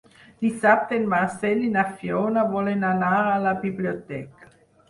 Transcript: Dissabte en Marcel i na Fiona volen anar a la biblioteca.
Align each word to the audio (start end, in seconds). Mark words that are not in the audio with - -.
Dissabte 0.45 0.97
en 1.01 1.05
Marcel 1.11 1.61
i 1.67 1.69
na 1.77 1.83
Fiona 1.99 2.47
volen 2.57 2.89
anar 2.95 3.15
a 3.19 3.39
la 3.47 3.55
biblioteca. 3.67 4.53